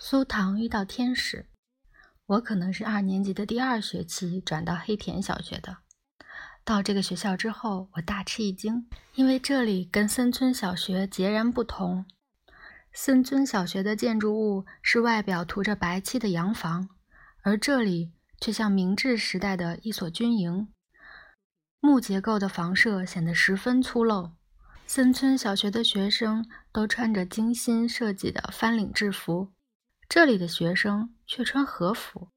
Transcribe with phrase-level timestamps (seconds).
[0.00, 1.46] 苏唐遇到天使，
[2.24, 5.78] 我可能是二年级的第二学期转到黑田小学的。
[6.64, 12.06] 到这个学校之后，我大吃一惊，因为这里跟森村小学截然不同。
[12.92, 16.90] 森村小学的建筑物是外表涂着白漆的洋房，
[17.42, 20.68] 而这里却像明治时代的一所军营，
[21.80, 24.30] 木结构的房舍显得十分粗陋。
[24.86, 29.52] 森村小学的学生都穿着精心设计的翻领制服。
[30.08, 32.30] 这里的学生却穿和服，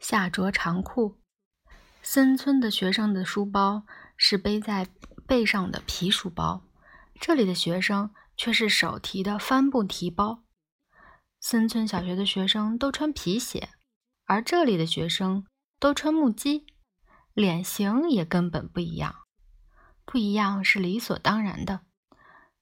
[0.00, 1.20] 下着长裤。
[2.02, 3.84] 森村的学生的书包
[4.16, 4.88] 是背在
[5.24, 6.64] 背上的皮书包，
[7.20, 10.42] 这里的学生却是手提的帆布提包。
[11.38, 13.68] 森村小学的学生都穿皮鞋，
[14.24, 15.46] 而这里的学生
[15.78, 16.66] 都穿木屐，
[17.34, 19.14] 脸型也根本不一样。
[20.04, 21.82] 不一样是理所当然的。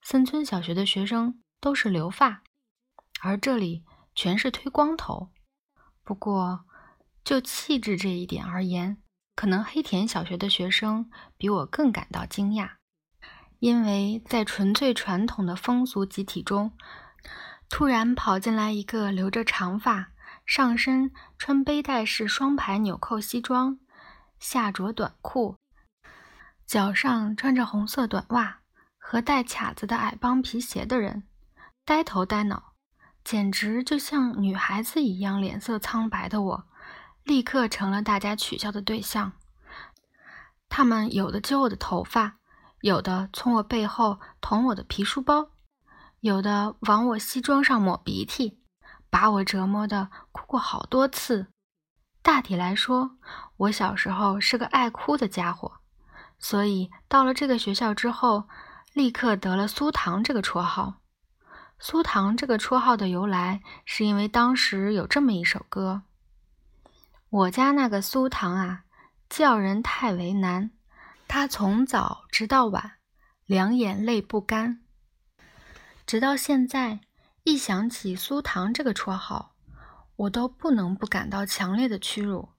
[0.03, 2.43] 森村小学的学生都是留发，
[3.23, 3.87] 而这里。
[4.21, 5.31] 全是推光头，
[6.05, 6.67] 不过
[7.25, 8.99] 就气质这一点而言，
[9.35, 12.73] 可能黑田小学的学生比我更感到惊讶，
[13.61, 16.77] 因为在纯粹传统的风俗集体中，
[17.71, 20.13] 突然跑进来一个留着长发、
[20.45, 23.79] 上身穿背带式双排纽扣西装、
[24.39, 25.57] 下着短裤、
[26.67, 28.61] 脚上穿着红色短袜
[28.99, 31.27] 和带卡子的矮帮皮鞋的人，
[31.87, 32.70] 呆头呆脑。
[33.25, 36.65] 简直就像女孩子一样，脸色苍白的我，
[37.23, 39.33] 立刻成了大家取笑的对象。
[40.69, 42.39] 他们有的揪我的头发，
[42.81, 45.51] 有的从我背后捅我的皮书包，
[46.21, 48.59] 有的往我西装上抹鼻涕，
[49.11, 51.49] 把我折磨的哭过好多次。
[52.23, 53.17] 大体来说，
[53.57, 55.81] 我小时候是个爱哭的家伙，
[56.39, 58.49] 所以到了这个学校之后，
[58.93, 61.00] 立刻得了“苏糖”这个绰号。
[61.83, 66.03] 苏糖这个绰号的由来，是因为当时有这么一首歌
[67.31, 68.85] ：“我家那个苏糖啊，
[69.31, 70.73] 叫人太为难。
[71.27, 72.99] 他从早直到晚，
[73.47, 74.83] 两眼泪不干。
[76.07, 77.01] 直到现在，
[77.45, 79.55] 一想起苏糖这个绰号，
[80.17, 82.51] 我都不能不感到强烈的屈辱。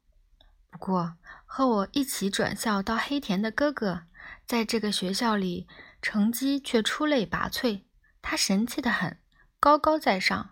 [0.72, 1.14] 不过，
[1.46, 4.06] 和我一起转校到黑田的哥哥，
[4.48, 5.68] 在这个学校里
[6.02, 7.84] 成绩却出类拔萃。”
[8.22, 9.18] 他神气的很，
[9.60, 10.52] 高高在上。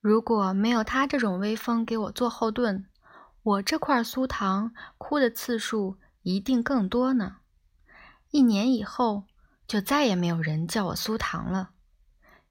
[0.00, 2.86] 如果没有他这种威风给我做后盾，
[3.42, 7.36] 我这块酥糖哭的次数一定更多呢。
[8.30, 9.24] 一年以后，
[9.66, 11.70] 就再也没有人叫我酥糖了。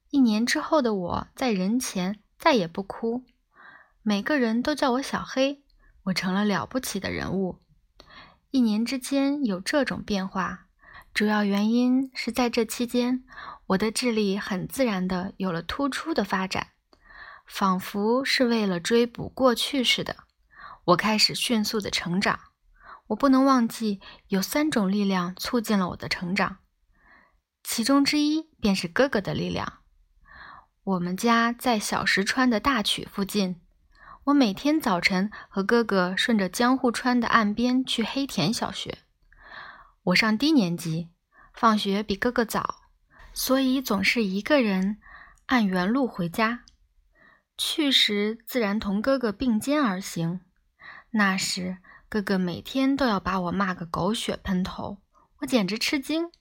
[0.10, 3.24] 一年之后的我，在人前再也不哭，
[4.02, 5.64] 每个人都叫我小黑，
[6.04, 7.60] 我成了了不起的人物。
[8.50, 10.68] 一年之间有这种变化。
[11.14, 13.24] 主要原因是在这期间，
[13.68, 16.68] 我的智力很自然地有了突出的发展，
[17.46, 20.16] 仿佛是为了追捕过去似的。
[20.86, 22.40] 我开始迅速的成长。
[23.08, 26.60] 我不能忘记，有三种力量促进了我的成长，
[27.62, 29.80] 其中之一便是哥哥的力量。
[30.84, 33.60] 我们家在小石川的大曲附近，
[34.24, 39.00] 我每天早晨和哥哥顺着江户川的岸边去黑田小学。
[40.04, 41.10] 我上低年级，
[41.54, 42.82] 放学比哥哥早，
[43.34, 44.98] 所以总是一个人
[45.46, 46.64] 按原路回家。
[47.56, 50.42] 去时自然同哥哥并肩而行。
[51.12, 51.78] 那时
[52.10, 54.98] 哥哥每天都要把我骂个狗血喷头，
[55.42, 56.32] 我简直吃惊。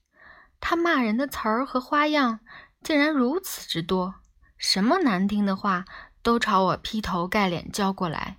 [0.58, 2.40] 他骂人的词儿和花样
[2.82, 4.14] 竟然如此之多，
[4.56, 5.84] 什么难听的话
[6.22, 8.38] 都朝我劈头盖脸浇过来。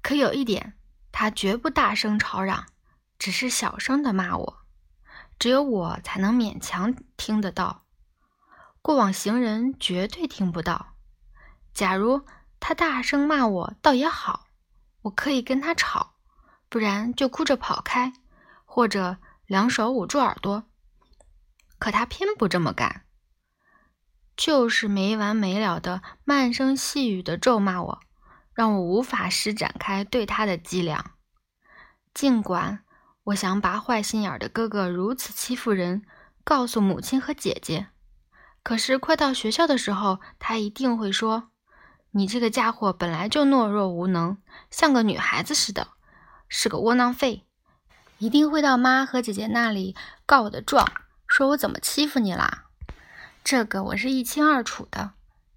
[0.00, 0.74] 可有一点，
[1.10, 2.66] 他绝不大声吵嚷。
[3.22, 4.66] 只是小声的骂我，
[5.38, 7.84] 只有我才能勉强听得到，
[8.80, 10.96] 过往行人绝对听不到。
[11.72, 12.26] 假如
[12.58, 14.48] 他大声骂我，倒也好，
[15.02, 16.16] 我可以跟他吵，
[16.68, 18.12] 不然就哭着跑开，
[18.64, 20.64] 或者两手捂住耳朵。
[21.78, 23.04] 可他偏不这么干，
[24.36, 28.00] 就是没完没了的慢声细语的咒骂我，
[28.52, 31.12] 让我无法施展开对他的伎俩，
[32.12, 32.84] 尽管。
[33.24, 36.02] 我想把坏心眼的哥哥如此欺负人
[36.42, 37.88] 告诉母亲和姐姐，
[38.62, 41.50] 可是快到学校的时候，他一定会说
[42.10, 44.38] ：“你这个家伙本来就懦弱无能，
[44.70, 45.88] 像个女孩子似的，
[46.48, 47.46] 是个窝囊废。”
[48.18, 49.96] 一定会到妈和姐姐那里
[50.26, 50.88] 告我的状，
[51.26, 52.66] 说我怎么欺负你啦。
[53.42, 55.14] 这个我是一清二楚的，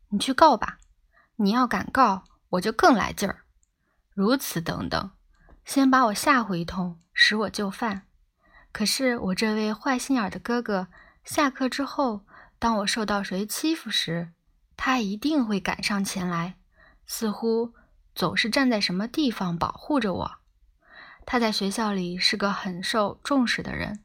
[0.09, 0.79] 你去告吧。
[1.35, 3.43] 你要敢告，我就更来劲儿。
[4.13, 5.11] 如此等等，
[5.65, 7.01] 先把我吓唬一通。
[7.17, 8.03] 使我就范。
[8.73, 10.89] 可是我这位坏心眼的哥哥，
[11.23, 12.25] 下课之后，
[12.59, 14.33] 当我受到谁欺负时，
[14.75, 16.57] 他一定会赶上前来，
[17.07, 17.73] 似乎
[18.13, 20.31] 总是站在什么地方保护着我。
[21.25, 24.03] 他在学校里是个很受重视的人，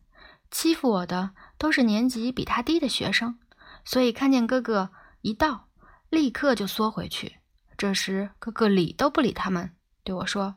[0.53, 3.41] 欺负我的都是年级比他低的学生，
[3.85, 4.91] 所以看见哥哥
[5.23, 5.67] 一到，
[6.09, 7.41] 立刻就缩回去。
[7.77, 9.75] 这时哥哥理都不理他们，
[10.05, 10.55] 对我说：“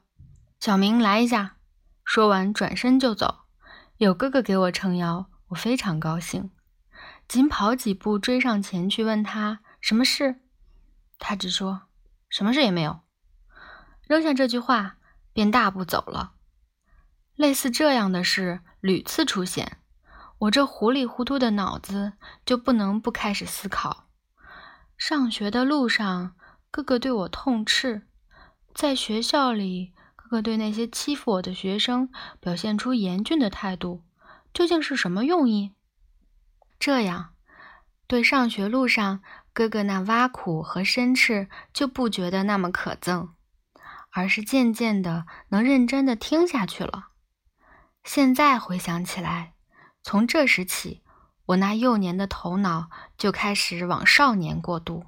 [0.63, 1.57] 小明，来一下。”
[2.07, 3.39] 说完转身就走。
[3.98, 6.51] 有哥哥给我撑腰，我非常高兴，
[7.27, 10.39] 紧跑几步追上前去问他什么事。
[11.19, 11.81] 他只说
[12.30, 13.01] 什么事也没有，
[14.07, 14.95] 扔下这句话
[15.33, 16.36] 便大步走了。
[17.36, 19.80] 类似这样的事屡次出现，
[20.38, 22.13] 我这糊里糊涂的脑子
[22.45, 24.07] 就不能不开始思考。
[24.98, 26.38] 上学的路上，
[26.71, 28.04] 哥哥对我痛斥；
[28.74, 29.94] 在学校里，
[30.34, 32.10] 哥对那些欺负我的学生
[32.40, 34.02] 表现出严峻的态度，
[34.52, 35.76] 究竟是什么用意？
[36.80, 37.36] 这样，
[38.08, 39.22] 对上学路上
[39.54, 43.30] 哥哥那挖苦和申斥就不觉得那么可憎，
[44.10, 47.10] 而是渐渐的能认真的听下去了。
[48.04, 49.54] 现在回想起来，
[50.02, 51.04] 从这时起，
[51.46, 52.90] 我那幼年的头脑
[53.20, 55.06] 就开始往少年过渡。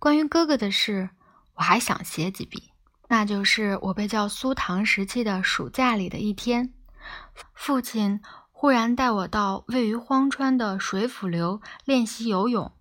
[0.00, 1.10] 关于哥哥的事，
[1.54, 2.72] 我还想写几笔。
[3.08, 6.74] 那就是我被叫苏唐时期的暑假里的一天，
[7.54, 8.20] 父亲
[8.50, 12.72] 忽然带我到位于荒川的水府流练习游泳。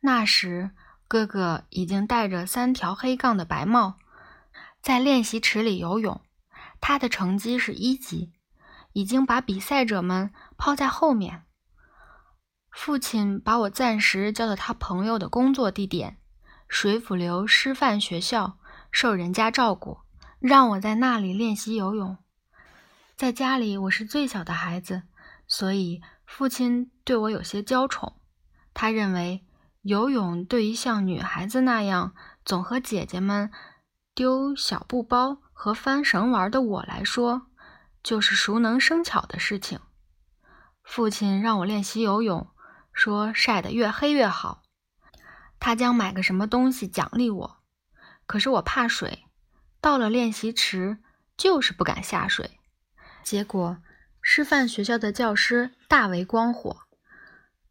[0.00, 0.72] 那时，
[1.06, 3.94] 哥哥已经戴着三条黑杠的白帽，
[4.82, 6.20] 在练习池里游泳。
[6.80, 8.32] 他的成绩是一级，
[8.92, 11.44] 已经把比赛者们抛在后面。
[12.70, 16.18] 父亲把我暂时交到他朋友的工作地点——
[16.68, 18.58] 水府流师范学校，
[18.94, 19.98] 受人家照顾，
[20.38, 22.16] 让我在那里练习游泳。
[23.16, 25.02] 在家里，我是最小的孩子，
[25.48, 28.20] 所以父亲对我有些娇宠。
[28.72, 29.44] 他认为
[29.82, 32.14] 游泳对于像女孩子那样
[32.44, 33.50] 总和姐姐们
[34.14, 35.38] 丢小布包。
[35.52, 37.46] 和翻绳玩的我来说，
[38.02, 39.80] 就是熟能生巧的事情。
[40.84, 42.48] 父亲让我练习游泳，
[42.92, 44.62] 说晒得越黑越好。
[45.58, 47.56] 他将买个什么东西奖励我，
[48.26, 49.24] 可是我怕水，
[49.80, 50.98] 到了练习池
[51.36, 52.58] 就是不敢下水。
[53.22, 53.78] 结果
[54.20, 56.82] 师范学校的教师大为光火，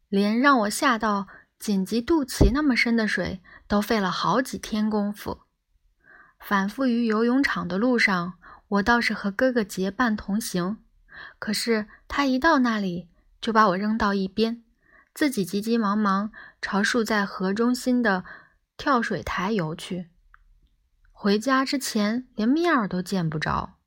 [0.08, 1.26] 连让我下到
[1.58, 5.40] 紧急肚脐那么深的水都费了好几天功夫。
[6.38, 8.34] 反复于游泳场的路上，
[8.68, 10.78] 我倒是和哥哥结伴同行。
[11.38, 13.08] 可是他一到那里，
[13.40, 14.62] 就把我扔到一边，
[15.14, 18.24] 自己急急忙忙朝竖在河中心的
[18.76, 20.10] 跳水台游去。
[21.24, 23.78] 回家之前连面儿都见不着。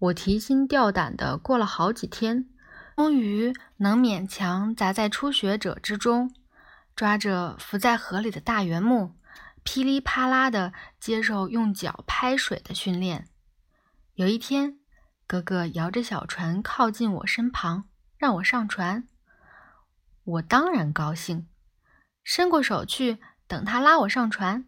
[0.00, 2.48] 我提心吊胆的过了好几天，
[2.96, 6.34] 终于能勉强砸在初学者之中，
[6.96, 9.14] 抓着浮在河里的大圆木。
[9.62, 13.28] 噼里啪啦地接受用脚拍水的训练。
[14.14, 14.80] 有一天，
[15.28, 17.84] 哥哥摇着小船靠近我身旁，
[18.18, 19.06] 让我上船。
[20.24, 21.46] 我当然高兴，
[22.24, 24.66] 伸过手去等他拉我上船。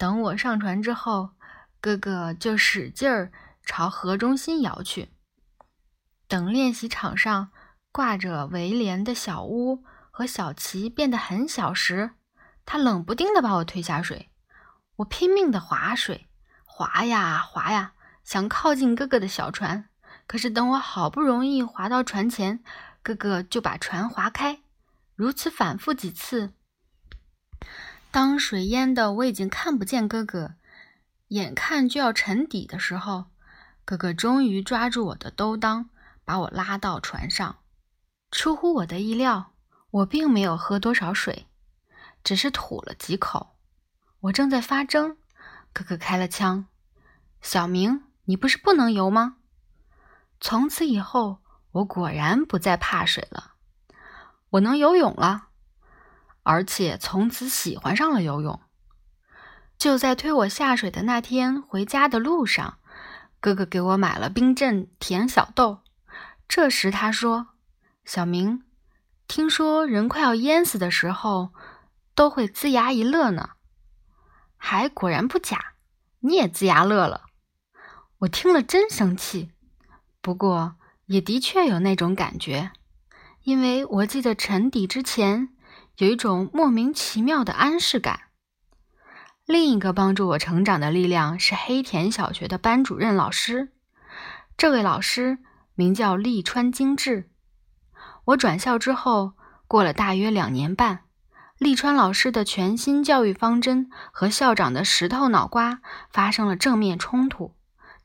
[0.00, 1.32] 等我上船之后，
[1.78, 3.30] 哥哥就使劲儿
[3.66, 5.10] 朝河中心摇去。
[6.26, 7.50] 等练习场上
[7.92, 12.12] 挂着围帘的小屋和小旗变得很小时，
[12.64, 14.30] 他冷不丁地把我推下水，
[14.96, 16.28] 我拼命地划水，
[16.64, 17.92] 划呀划呀，
[18.24, 19.90] 想靠近哥哥的小船。
[20.26, 22.64] 可是等我好不容易划到船前，
[23.02, 24.62] 哥哥就把船划开。
[25.14, 26.54] 如此反复几次，
[28.12, 30.54] 当水淹的我已经看不见哥哥，
[31.28, 33.26] 眼看就要沉底的时候，
[33.84, 35.86] 哥哥终于抓住我的兜裆，
[36.24, 37.56] 把我拉到船上。
[38.30, 39.52] 出乎我的意料，
[39.90, 41.46] 我并没有喝多少水。
[42.22, 43.56] 只是吐了几口，
[44.20, 45.16] 我正在发怔，
[45.72, 46.66] 哥哥开了枪。
[47.40, 49.36] 小明，你不是不能游吗？
[50.40, 51.38] 从此以后，
[51.72, 53.52] 我果然不再怕水了，
[54.50, 55.48] 我能游泳了，
[56.50, 58.58] 而且从此喜欢上了游泳。
[59.78, 62.78] 就在推我下水的那天，回家的路上，
[63.38, 65.82] 哥哥给我买了冰镇甜小豆。
[66.48, 67.50] 这时他说
[68.04, 68.64] ：“小明，
[69.28, 71.50] 听说人快要淹死的时候。”
[72.16, 73.50] 都会龇牙一乐呢，
[74.58, 75.74] 还果然不假，
[76.18, 77.22] 你也龇牙乐了。
[78.18, 79.52] 我听了真生气，
[80.20, 80.74] 不过
[81.06, 82.72] 也的确有那种感觉，
[83.44, 85.48] 因为我记得沉底之前
[86.00, 88.20] 有一种莫名其妙的安适感。
[89.44, 93.72] 另一个帮助我成长的力量是黑田小学的班主任老师，
[94.56, 95.38] 这位老师
[95.74, 97.28] 名叫利川精治。
[98.24, 99.32] 我转校之后，
[99.68, 101.00] 过了大约两年半。
[101.58, 107.54] 利川老师的全新教育方针和校长的石头脑瓜发生了正面冲突，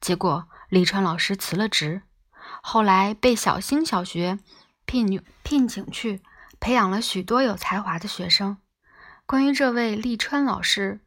[0.02, 2.02] 结果利川老师辞了职，
[2.62, 4.40] 后来被小星小学
[4.86, 6.22] 聘聘请去
[6.66, 8.58] 培养了许多有才华的学生。
[9.28, 11.00] 关于这位利川老师，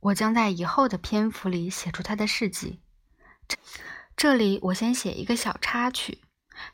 [0.00, 2.82] 我将在以后的篇幅里写出他的事迹。
[3.48, 3.56] 这
[4.14, 6.18] 这里我先写一个小插曲。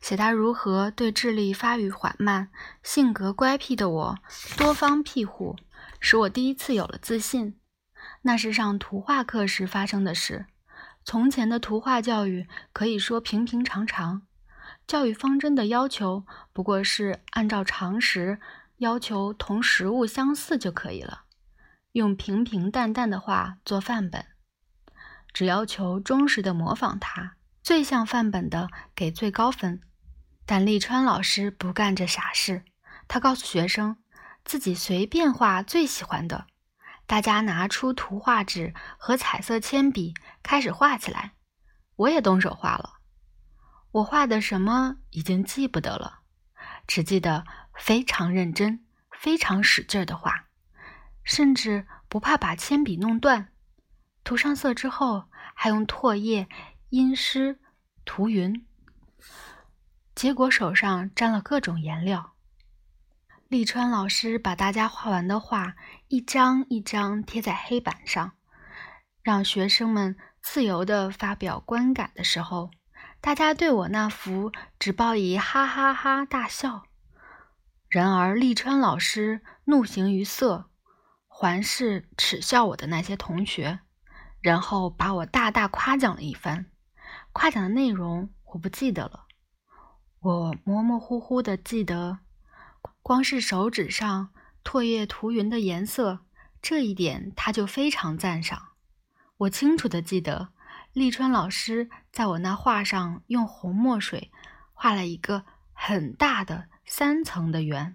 [0.01, 2.49] 写他如何对智力发育缓慢、
[2.83, 4.19] 性格乖僻的我
[4.57, 5.55] 多方庇护，
[6.01, 7.61] 使我第一次有了自信。
[8.23, 10.47] 那是上图画课时发生的事。
[11.05, 14.23] 从前的图画教育可以说平平常常，
[14.87, 18.39] 教育方针的要求不过是按照常识
[18.79, 21.23] 要求同实物相似就可以了，
[21.93, 24.27] 用平平淡淡的话做范本，
[25.33, 27.33] 只要求忠实的模仿它。
[27.63, 29.81] 最像范本的给最高分，
[30.45, 32.63] 但立川老师不干这傻事。
[33.09, 33.97] 他告诉学生，
[34.45, 36.47] 自己随便画最喜欢的。
[37.07, 40.15] 大家拿出图画纸和彩色铅笔，
[40.45, 41.33] 开始画起来。
[41.97, 42.96] 我也动手画了。
[43.97, 46.21] 我画的什么已经记不得了，
[46.87, 50.49] 只记得非常认真、非常使劲的画，
[51.25, 53.49] 甚至不怕把铅笔弄断。
[54.23, 56.47] 涂上色之后，还用唾液。
[56.91, 57.59] 阴湿
[58.05, 58.65] 涂匀，
[60.15, 62.35] 结果手上沾了各种颜料。
[63.49, 65.75] 利川老师把大家画完的画
[66.07, 68.33] 一张一张贴在黑板上，
[69.21, 72.71] 让学生们自由地发表观感的时候，
[73.27, 76.85] 大家对我那幅只报以哈哈哈大笑。
[77.89, 80.71] 然而，立川老师怒形于色，
[81.27, 83.81] 环视耻笑我的那些同学，
[84.41, 86.67] 然后把我大大夸奖了一番。
[87.33, 89.25] 夸奖的内容我不记得了，
[90.21, 92.21] 我模模糊糊的记得，
[93.03, 94.29] 光是手指上
[94.63, 96.21] 唾液涂匀的颜色，
[96.63, 98.69] 这一点他就非常赞赏。
[99.39, 100.51] 我清楚的记得，
[100.93, 104.33] 立川老师在我那画上用红墨水
[104.73, 105.45] 画了一个
[105.75, 107.95] 很大的三层的圆。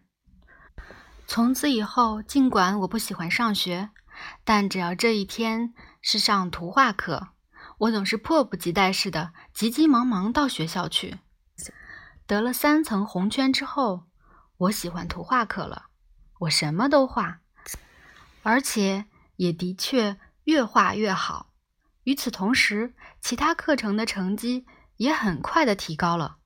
[1.26, 3.90] 从此以后，尽管我不喜欢上学，
[4.44, 5.74] 但只要这一天
[6.04, 7.30] 是上图画课。
[7.80, 11.18] 我总是迫不及待似的，急急忙忙到学校去。
[12.28, 14.04] 得了三层红圈之后，
[14.58, 15.88] 我喜欢图画课了。
[16.42, 17.40] 我什么都画，
[18.44, 19.06] 而且
[19.38, 21.51] 也的确越画越好。
[22.12, 24.66] 与此同时，其他课程的成绩
[24.98, 26.40] 也很快的提高了。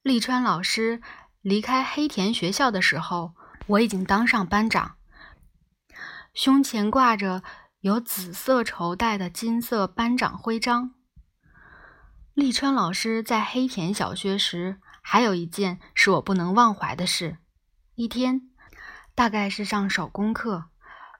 [0.00, 1.02] 利川老师
[1.40, 3.34] 离开黑田学校的时候，
[3.66, 4.94] 我已经当上班长，
[6.32, 7.42] 胸前挂着。
[7.80, 10.94] 有紫色绸带的金色班长徽章。
[12.34, 17.38] 利川老师在黑田小学时，还有一件是我不能忘怀的事。
[17.94, 18.50] 一天，
[19.14, 20.66] 大概是上手工课，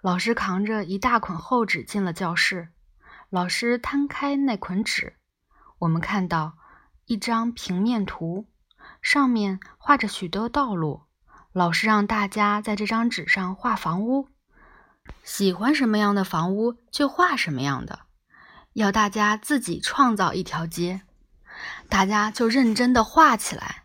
[0.03, 2.71] 老师扛着一大捆厚纸进了教室。
[3.31, 5.19] 老师摊开那捆纸，
[5.81, 6.57] 我们看到
[7.05, 8.47] 一张平面图，
[9.03, 11.03] 上面画着许多道路。
[11.53, 14.31] 老师让大家在这张纸上画房屋。
[15.25, 18.07] 喜欢什么样的房屋就画什么样的，
[18.73, 21.03] 要大家自己创造一条街，
[21.91, 23.85] 大家就认真的画起来。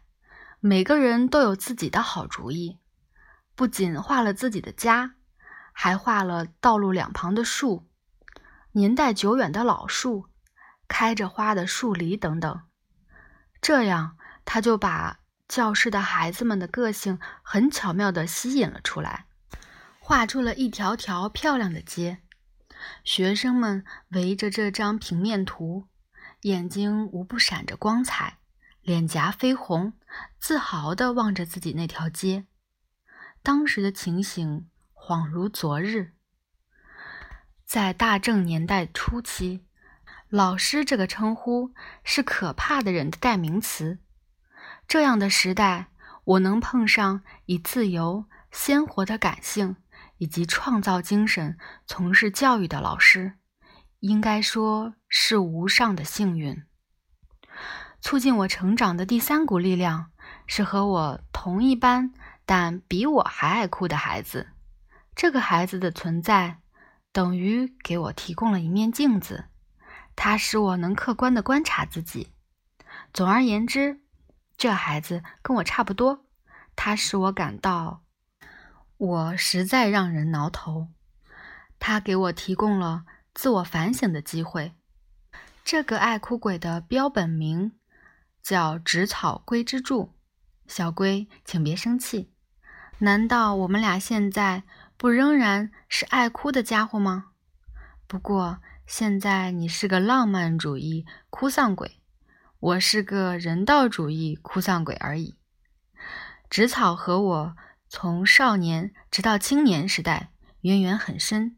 [0.61, 2.79] 每个人都有自己的好主意，
[3.55, 5.15] 不仅画了自己的家，
[5.73, 7.89] 还画了道路两旁的树，
[8.75, 10.29] 年代久远的老树，
[10.87, 12.63] 开着花的树篱等等。
[13.61, 19.27] 这样，他就把教室的孩子们的个性很巧妙地吸引了出来。
[19.99, 22.23] 画出了一条条漂亮的街，
[23.03, 25.87] 学生们围着这张平面图，
[26.41, 28.39] 眼睛无不闪着光彩，
[28.81, 29.93] 脸颊绯红，
[30.39, 32.47] 自豪地望着自己那条街。
[33.43, 36.13] 当时的情形恍如昨日。
[37.73, 39.65] 在大正年代初期
[40.29, 43.97] ，“老师”这个称呼是可怕的人的代名词。
[44.87, 45.87] 这样的时代，
[46.23, 49.77] 我能碰上以自由、鲜活的感性。
[50.19, 53.33] 以及创造精神从事教育的老师，
[54.01, 56.63] 应该说是无上的幸运。
[57.99, 60.11] 促进我成长的第三股力量
[60.45, 62.13] 是和我同一班
[62.45, 64.51] 但比我还爱哭的孩子。
[65.15, 66.59] 这个孩子的存在
[67.13, 69.45] 等于给我提供了一面镜子，
[70.15, 72.33] 它使我能客观地观察自己。
[73.13, 74.01] 总而言之，
[74.57, 76.25] 这孩子跟我差不多，
[76.75, 78.03] 他使我感到。
[78.97, 80.89] 我实在让人挠头。
[81.79, 83.03] 他给我提供了
[83.33, 84.73] 自我反省的机会。
[85.63, 87.73] 这个爱哭鬼的标本名
[88.41, 90.13] 叫植草龟之助。
[90.67, 92.31] 小龟，请别生气。
[92.99, 94.63] 难道我们俩现在
[94.97, 97.31] 不仍然是爱哭的家伙吗？
[98.07, 101.99] 不过现在你是个浪漫主义哭丧鬼，
[102.59, 105.37] 我是个人道主义哭丧鬼而已。
[106.49, 107.55] 纸草和我
[107.89, 110.31] 从少年直到青年时代
[110.61, 111.57] 渊源很深，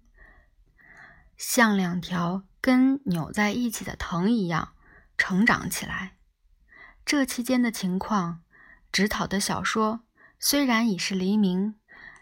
[1.37, 4.73] 像两条根扭在一起的藤一样
[5.17, 6.17] 成长起来。
[7.05, 8.41] 这期间的情况，
[8.91, 10.01] 纸草的小说
[10.39, 11.75] 虽然已是黎明。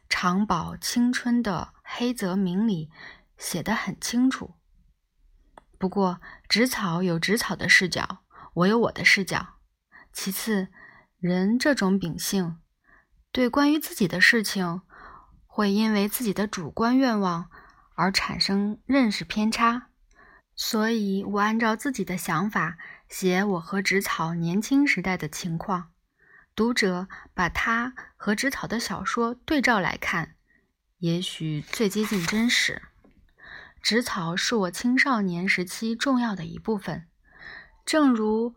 [0.09, 2.89] 长保青春的黑泽明里
[3.37, 4.55] 写得很清楚。
[5.77, 9.55] 不过，植草有植草的视角，我有我的视角。
[10.13, 10.69] 其次，
[11.17, 12.59] 人这种秉性，
[13.31, 14.81] 对关于自己的事情，
[15.45, 17.49] 会因为自己的主观愿望
[17.95, 19.87] 而产生认识偏差。
[20.55, 22.77] 所以我按照自己的想法
[23.09, 25.92] 写我和植草年轻时代的情况。
[26.55, 30.35] 读者把他和植草的小说对照来看，
[30.99, 32.81] 也许最接近真实。
[33.81, 37.07] 植草是我青少年时期重要的一部分，
[37.85, 38.55] 正如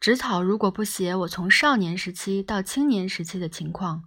[0.00, 4.04] 植草如果不写我从少年时期到青年时期的情况，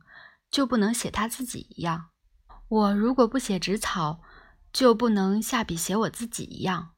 [0.52, 2.10] 就不能写他自己一样；
[2.68, 4.22] 我如果不写植草，
[4.74, 6.92] 就不能下笔写我自己一样。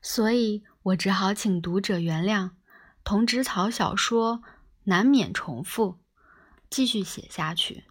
[0.00, 2.52] 所以我只好请读者原谅，
[3.02, 4.42] 同植草小说。
[4.84, 5.98] 难免重复，
[6.70, 7.84] 继续写下去。